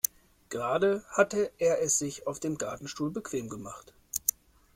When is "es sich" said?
1.83-2.25